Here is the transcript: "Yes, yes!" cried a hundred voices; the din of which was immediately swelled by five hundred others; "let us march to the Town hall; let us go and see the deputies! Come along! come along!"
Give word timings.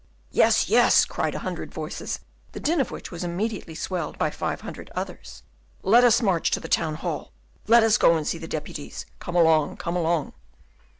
"Yes, 0.31 0.67
yes!" 0.67 1.05
cried 1.05 1.35
a 1.35 1.45
hundred 1.45 1.71
voices; 1.71 2.21
the 2.53 2.59
din 2.59 2.81
of 2.81 2.89
which 2.89 3.11
was 3.11 3.23
immediately 3.23 3.75
swelled 3.75 4.17
by 4.17 4.31
five 4.31 4.61
hundred 4.61 4.89
others; 4.95 5.43
"let 5.83 6.03
us 6.03 6.23
march 6.23 6.49
to 6.49 6.59
the 6.59 6.67
Town 6.67 6.95
hall; 6.95 7.31
let 7.67 7.83
us 7.83 7.99
go 7.99 8.15
and 8.17 8.25
see 8.25 8.39
the 8.39 8.47
deputies! 8.47 9.05
Come 9.19 9.35
along! 9.35 9.77
come 9.77 9.95
along!" 9.95 10.33